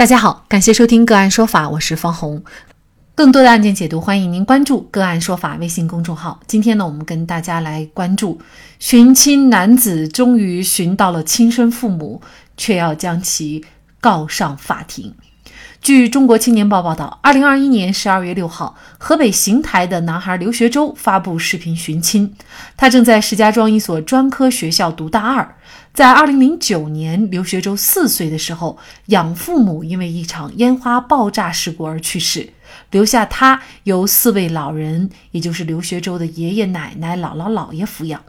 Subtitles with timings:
[0.00, 2.42] 大家好，感谢收听个案说法，我是方红。
[3.14, 6.40] 更多的案件解读，欢迎您关注个案说法微信公众号。
[6.46, 8.40] 今天呢，我们跟大家来关注
[8.78, 12.22] 寻亲男子终于寻到了亲生父母，
[12.56, 13.62] 却要将其
[14.00, 15.14] 告上法庭。
[15.80, 22.34] 据中国青年报报道，二零二一年十二月六号，河北邢台的男孩刘学周发布视频寻亲。
[22.76, 25.56] 他正在石家庄一所专科学校读大二。
[25.94, 32.50] 在二零零九年，刘学周四岁的时候，养父母因为一场烟花爆炸事故而去世，
[32.90, 38.22] 留下他由四位老人，也就是刘学周的爷爷奶奶、姥姥姥爷抚养。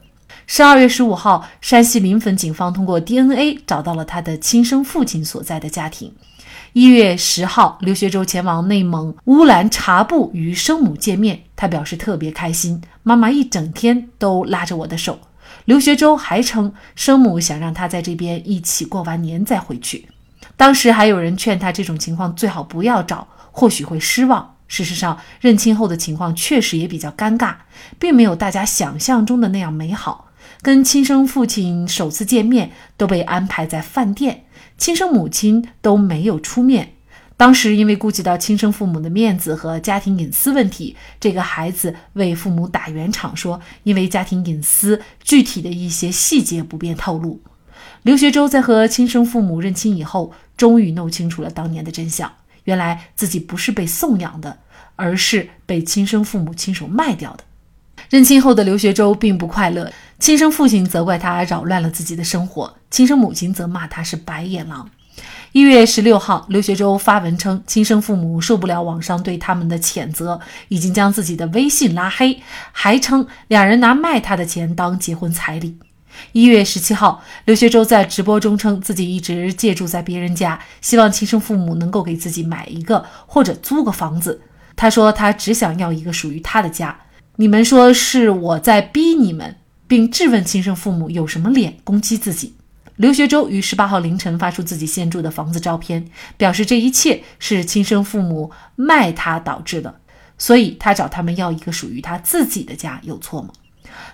[0.48, 6.14] 十二月十五号，山西临汾警方通过 DNA 找到了他的亲生父亲所在的家庭。
[6.74, 12.82] 一月十号，刘学周前往内蒙乌兰察布与生母见面，他表示特别开心。
[13.04, 15.20] 妈妈一整天都拉着我的手。
[15.66, 20.08] 刘学周还称，生母想让他在这边一起过完年再回去。
[20.56, 24.56] 当时还有人劝他，这种情况最好不要找，或许会失望。
[24.70, 27.56] 事实上，认亲后的情况确实也比较尴尬，
[28.00, 30.31] 并没有大家想象中的那样美好。
[30.62, 34.46] 跟亲生父亲首次见面都被安排在饭店。
[34.78, 36.94] 亲生母亲都没有出面。
[37.38, 47.42] 当时因为顾及到亲生父母的面子和家庭隐私问题，这个孩子为父母打圆场，说因为家庭隐私，具体的一些细节不便透露。
[48.04, 52.32] 刘学周在和亲生父母认亲以后，终于弄清楚了当年的真相：
[52.66, 54.60] 原来自己不是被送养的，
[54.96, 57.44] 而是被亲生父母亲手卖掉的。
[58.12, 59.90] 认亲后的刘学周并不快乐。
[60.20, 64.90] 亲生父亲责怪他扰乱了自己的生活，亲生母亲则骂他是白眼狼。
[65.54, 70.38] 一月十六号，刘学周发文称，亲生父母受不了网上对他们的谴责，
[70.68, 72.38] 已经将自己的微信拉黑，
[72.74, 75.78] 还称两人拿卖他的钱当结婚彩礼。
[76.34, 84.42] 一月十七号，刘学周在直播中称自己一直借住在别人家，希望亲生父母能够给自己买一个或者租个房子。
[84.76, 86.94] 他说他只想要一个属于他的家。
[87.38, 89.56] 你们说是我在逼你们？
[89.88, 92.56] 并质问亲生父母有什么脸攻击自己。
[92.98, 96.06] 刘学周于十八号凌晨发出自己现住的房子照片，
[96.38, 100.00] 表示这一切是亲生父母卖他导致的，
[100.38, 103.50] 所以他找他们要一个属于他自己的家，有错吗？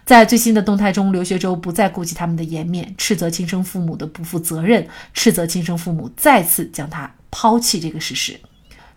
[0.06, 8.40] 在最新的动态中，刘学周不再顾及他们的颜面，斥责亲生父母的不负责任，斥责亲生父母再次将他抛弃这个事实。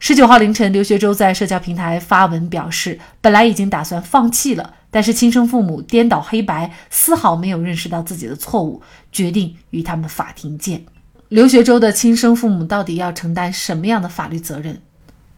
[0.03, 4.73] 十九号凌晨，刘学周在社交平台发文表示，本来已经打算放弃了。
[4.91, 8.81] 但是亲生父母颠倒黑白，丝毫没有认识到自己的错误，
[9.13, 10.83] 决定与他们法庭见。
[11.29, 14.81] 刘学周的亲生父母到底要承担什么样的法律责任？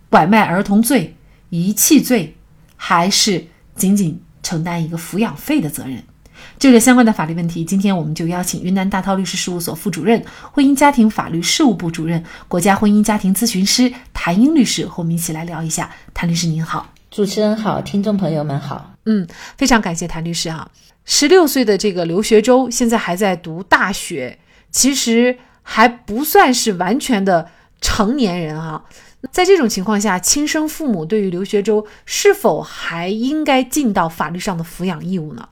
[0.09, 1.17] 拐卖儿童罪、
[1.50, 2.37] 遗弃罪，
[2.77, 3.44] 还是
[3.75, 6.05] 仅仅承担一个抚养费的责任？
[6.58, 15.91] 就这相关的法律问题，今天我们就邀请云南大韬律师事务所副主任、婚姻家庭法律事务部主任、国家婚姻家庭咨询师谭英律师和我们一起来聊一下。
[16.14, 16.92] 谭律师您好。
[17.10, 18.94] 主持人好，听众朋友们好。
[19.04, 19.26] 嗯，
[19.58, 20.69] 非常感谢谭律师啊。
[21.04, 24.38] 十六岁的这个刘学周现在还在读大学，
[24.70, 27.48] 其实还不算是完全的
[27.81, 28.84] 成年人啊。
[29.31, 35.48] 在这种情况下，亲生父母对于刘学周是否还应该尽到法律上的抚养义务呢？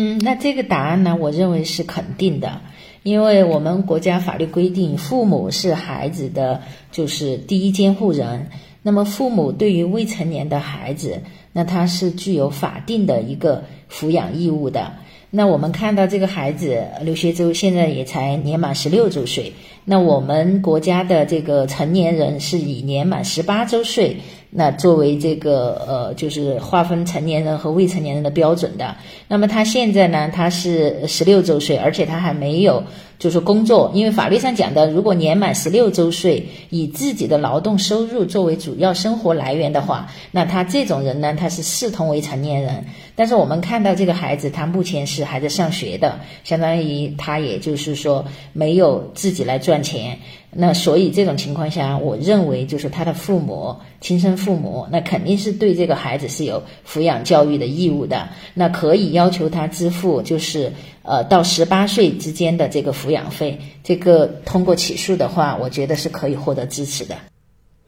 [0.00, 2.60] 嗯，那这个答案呢，我认为是肯定的，
[3.02, 8.48] 因为我们国家法律规定，父母是孩子的就是第一监护人。
[8.80, 11.22] 那么，父母对于未成年的孩子，
[11.52, 14.92] 那他是具有法定的一个抚养义务的。
[15.30, 19.52] 那我们看到这个孩子刘学周现在也才年满十六周岁，
[19.90, 24.18] 那我们国家的这个成年人是以年满十八周岁。
[24.50, 28.96] 那作为这个呃，就是划分成年人和未成年人的标准的。
[29.28, 32.82] 那么他现在呢，他是十六周岁，而且他还没有
[33.18, 42.86] 就是工作，因为法律上讲的，如果年满十六周岁，以自己的劳动收入作为主要生活来源的话，那他这种人呢，他是视同为成年人。
[43.14, 50.18] 但是我们看到这个孩子，他目前是还在上学的，相当于他也就是说没有自己来赚钱。
[50.50, 58.30] 那所以这种情况下，我认为就是他的父母亲生父母，那肯定是对这个孩子是有抚养教育的义务的。
[58.54, 60.72] 那可以要求他支付，就是
[61.02, 63.60] 呃到十八岁之间的这个抚养费。
[63.84, 67.16] 这个通过起诉的话，我觉得是可以获得支持的。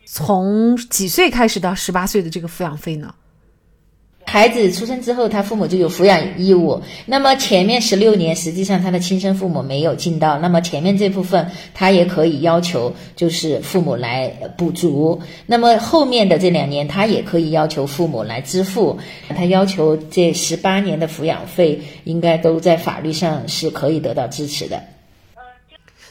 [0.04, 3.14] 从几岁开始到十八岁的这个抚养费呢？
[4.32, 6.80] 孩子出生之后，他父母就有抚养义务。
[7.04, 10.38] 那么前面十六年，实际上他的亲生父母没有尽到。
[10.38, 15.20] 那么前面这部分，他也可以要求就是父母来补足。
[15.46, 18.96] 那么后面的这两年，他也可以要求父母来支付。
[19.36, 24.80] 他要求这十八年的抚养费，应该都在法律上是可以得到支持的。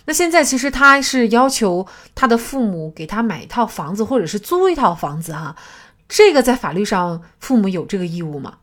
[0.03, 5.55] 那现在其实他是要求他的父母给他买一套房子，或者是租一套房子哈，
[6.09, 8.57] 这个在法律上父母有这个义务吗？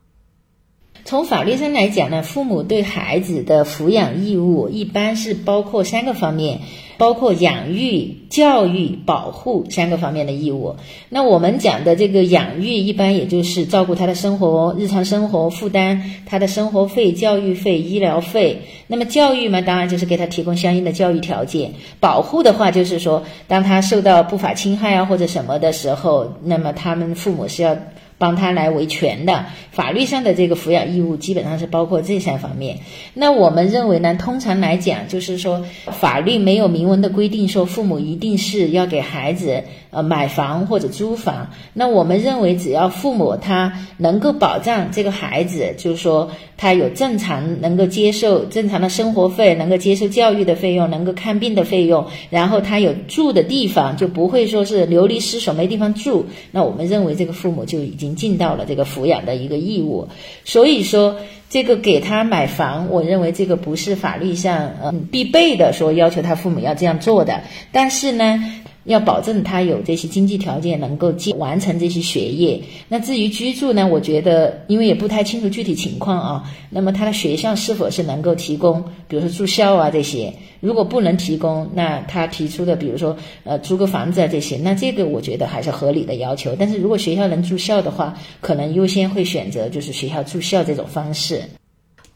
[1.07, 6.59] 从法律上来讲呢，父母对孩子的抚养义务一般是包括三个方面，
[6.97, 10.75] 包括养育、教育、保护三个方面的义务。
[11.07, 18.63] 那我们讲的这个养育，一般也就是照顾他的生活、日常生活，负担他的生活费、教育费、医疗费。
[18.87, 21.71] 那么教育嘛，当然就是给他提供相应的教育条件。
[22.01, 27.77] 保护的话，就是说当他受到不法侵害啊或者什么的时候，那么他们父母是要。
[28.17, 32.79] 帮他来维权的法律上的这个抚养义务基本上是包括这三方面。
[33.13, 41.51] 那我们认为呢，通常来讲，就是说法律没有明文的规定说父母一定是要给孩子呃买房或者租房。
[41.73, 56.25] 那我们认为，只要父母他能够保障这个孩子，就是说他有正常能够接受正常的生活费，能够接受教育的费用，能够看病的费用，然后他有住的地方，就不会说是流离失所没地方住。
[56.51, 58.07] 那我们认为这个父母就已经。
[58.17, 60.07] 尽到了这个抚养的一个义务，
[60.43, 61.17] 所以说
[61.51, 68.43] 这个给他买房，我认为这个不是法律上嗯必备的，说要求他父母要这样做的，但是呢。
[68.87, 72.59] 要保证他有这些经济条件，能够完成这些学业。
[72.87, 73.85] 那至于居住呢？
[73.85, 76.51] 我觉得，因为也不太清楚具体情况啊。
[76.69, 80.33] 那么他的学校是否是能够提供，比如说住校啊这些？
[80.59, 86.55] 如果不能提供，那他提出的，比如说呃租个房子啊这些，那这个我觉得还是合理的要求。
[86.57, 91.41] 但是如果学校能住校的话，可能优先会选择就是学校住校这种方式。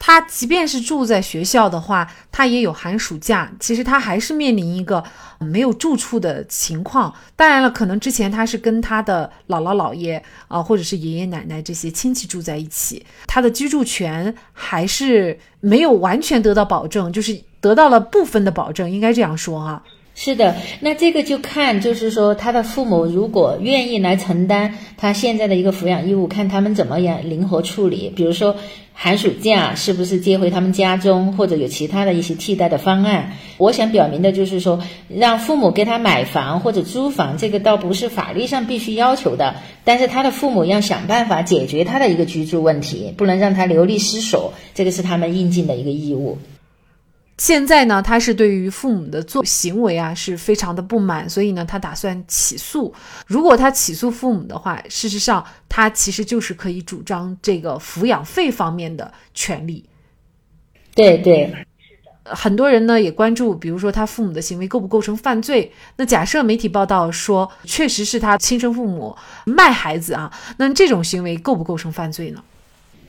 [0.03, 3.51] 他即便是住在学校的话，他也有寒暑假。
[3.59, 5.03] 其实他还是面临一个
[5.37, 7.13] 没有住处的情况。
[7.35, 19.83] 当然了，可能之前他是跟他的姥姥姥爷啊，或者是爷爷奶奶这些亲戚住在一起，他的居住权还是没有完全得到保证，就是得到了部分的保证，应该这样说哈。
[20.15, 28.11] 是的，那这个就看，就是说他的父母如果愿意来承担他现在的一个抚养义务，看他们怎么样灵活处理。
[28.15, 28.55] 比如说
[29.03, 33.31] 寒暑假是不是接回他们家中，或者有其他的一些替代的方案。
[33.57, 46.37] 我想表明的就是说，让父母给他买房或者租房，这个倒不是法律上必须要求的，但是他的父母要想办法解决他的一个居住问题，不能让他流离失所，这个是他们应尽的一个义务。
[47.41, 52.93] 现在呢，他是对于父母的做行为啊是非常的不满，所以呢，他打算起诉。
[53.25, 59.83] 如果他起诉父母的话，事实上他其实就是可以主张这个抚养费方面的权利。
[60.93, 61.51] 对对，
[62.25, 65.71] 很多人呢也关注，比如说他父母的行为构不构成犯罪？
[65.95, 69.17] 那假设媒体报道说，确实是他亲生父母
[69.47, 72.43] 卖孩子啊，那这种行为构不构成犯罪呢？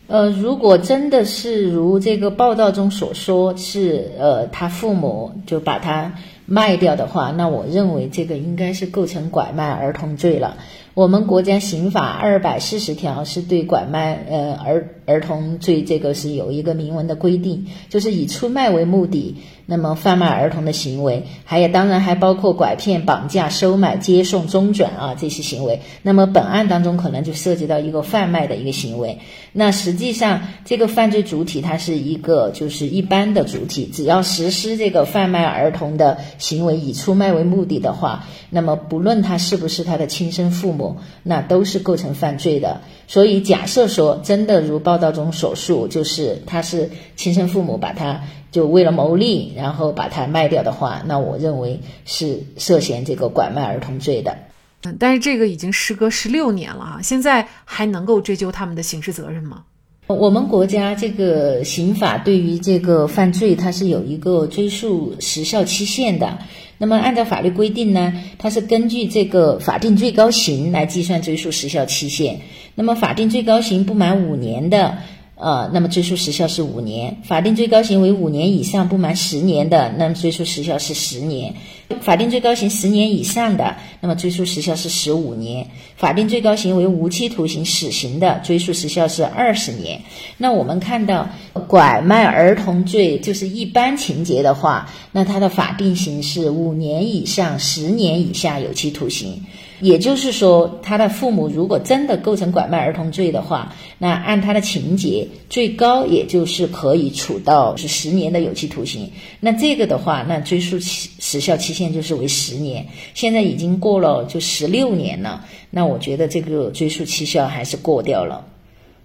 [0.09, 6.13] 呃，如果真的是如这个报道中所说，是呃他父母就把他
[6.45, 10.57] 卖掉的话，那我认为这个应该是构成拐卖儿童罪了。
[10.95, 19.37] 我们国家刑法二百四十条是对拐卖呃儿儿童罪这个是有一个明文的规定，就是以出卖为目的。
[19.65, 25.81] 那么贩卖儿童的行为，还有当然还包括拐骗、绑架、收买、接送、中转啊这些行为。
[26.03, 29.21] 那么本案当中可能就涉及到一个贩卖的一个行为。
[29.53, 40.82] 那实际上这个犯罪主体它是一个就是一般的主体，只要实施这个贩卖儿童的行为以出卖为目的的话，那么不论他是不是他的亲生父母，
[41.23, 42.81] 那都是构成犯罪的。
[43.07, 48.23] 所以假设说真的如报道中所述，就是他是亲生父母把他。
[48.53, 54.37] 就为了牟利，然后把他卖掉的话，那我认为是涉嫌这个拐卖儿童罪的。
[54.83, 59.65] 嗯，但是这个已经时隔十六年了啊，现在还能够追究他们的刑事责任吗？
[60.07, 66.37] 我们国家这个刑法对于这个犯罪，它是有一个追诉时效期限的。
[66.83, 72.41] 那么按照法律规定呢，它是根据这个法定最高刑来计算追诉时效期限。
[72.75, 74.99] 那么法定最高刑不满五年的。
[75.43, 81.53] 呃，那么追诉时效是五年，法定最高刑为五年以上不满十年的，那么追诉时效是十年；
[82.01, 85.65] 法定最高刑十年以上的，那么追诉时效是十五年；
[85.97, 90.03] 法定最高刑为无期徒刑、死刑的，追诉时效是二十年。
[90.37, 91.29] 那我们看到
[91.67, 99.43] 拐卖儿童罪就是一般情节的话，那它的法定刑是五年以上十年以下有期徒刑。
[99.83, 109.11] 也就是说，他的父母如果真的构成拐卖儿童罪的话，那按他的情节，最高也就是可以处到是十年的有期徒刑。
[109.41, 112.87] 那这个的话，那追诉期时效期限就是为十年。
[113.13, 118.47] 现在已经过了就十六年了，那我觉得这个追诉期效还是过掉了。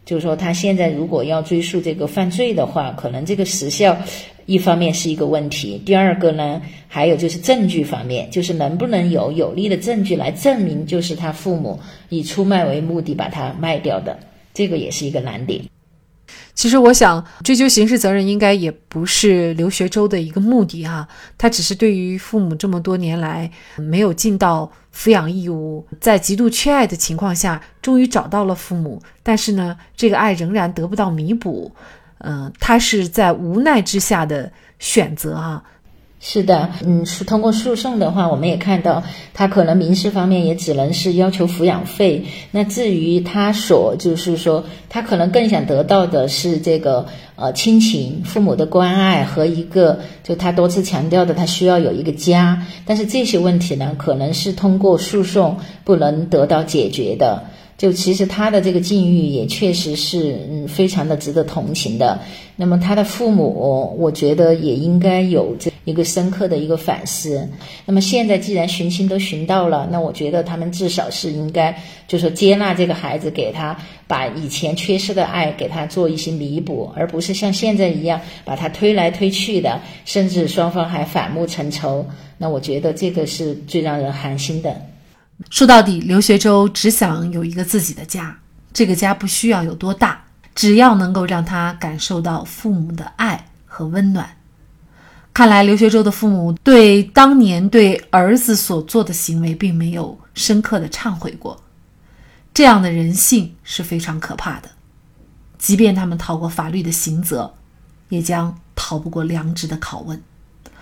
[0.08, 3.98] 就是说他现在如果要追溯这个犯罪的话，可能这个时效
[4.46, 14.18] 一方面是一个问题，第二个呢，还有就是证据方面，就是能不能有有力的证据来证明就是他父母以出卖为目的把他卖掉的，
[14.54, 15.62] 这个也是一个难点。
[16.54, 21.08] 其实我想，追究刑事责任应该也不是刘学周的一个目的哈，
[21.38, 31.72] 他只是对于父母这么多年来没有尽到抚养义务，在极度缺爱的情况下，终于找到了父母，但是呢，这个爱仍然得不到弥补，
[32.20, 35.64] 嗯，他是在无奈之下的选择啊。
[36.30, 39.02] 是的，嗯，是通过诉讼的话，我们也看到
[39.34, 42.26] 他可能民事方面也只能是要求抚养费。
[42.52, 47.06] 那至于他所就是说，他可能更想得到的是这个
[47.38, 52.62] 呃亲情、父母的关爱和一个就他多次强调的，他需要有一个家。
[52.86, 57.46] 但是这些问题呢，可能是通过诉讼不能得到解决的。
[57.78, 62.20] 就其实他的这个境遇也确实是嗯非常的值得同情的。
[62.56, 67.48] 那么他的父母，我觉得也应该有这一个深刻的一个反思。
[67.86, 82.08] 那么现在既然寻亲都寻到了，那我觉得他们至少是应该就说接纳这个孩子，给他把以前缺失的爱给他做一些弥补，而不是像现在一样把他推来推去的，甚至双方还反目成仇。
[82.40, 84.82] 那我觉得这个是最让人寒心的。
[85.50, 88.38] 说到底，刘学周只想有一个自己的家，
[88.74, 90.26] 这个家不需要有多大，
[90.56, 94.36] 只要能够让他感受到父母的爱和温暖。
[95.34, 101.62] 看来刘学周的父母对当年对儿子所做的行为并没有深刻的忏悔过，
[102.54, 104.70] 这样的人性是非常可怕的。
[105.60, 107.54] 即便他们逃过法律的刑责，
[108.10, 110.20] 也将逃不过良知的拷问。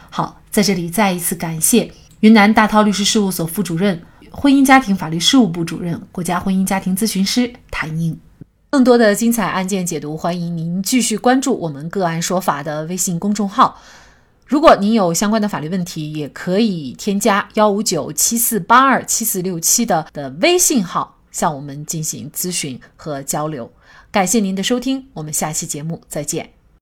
[0.09, 4.01] 好，在这里再一次感谢云南大韬律师事务所副主任。
[4.35, 8.17] 婚姻家庭法律事务部主任、国家婚姻家庭咨询师谭英，
[8.69, 13.81] 更多的精彩案件解读，欢迎您继续关注我们“个案说法”的微信公众号。
[14.45, 23.71] 如果您有相关的法律问题，也可以添加幺五九七四八二七四六七的的微信号向我们进行咨询和交流。
[24.11, 26.54] 感谢您的收听，我们下期节目再见。